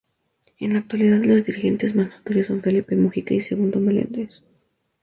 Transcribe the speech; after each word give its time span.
En 0.57 0.73
la 0.73 0.79
actualidad 0.79 1.23
los 1.23 1.43
dirigentes 1.43 1.93
más 1.93 2.09
notorios 2.09 2.47
son 2.47 2.63
Felipe 2.63 2.95
Mujica 2.95 3.35
y 3.35 3.41
Segundo 3.41 3.79
Melendez. 3.79 4.43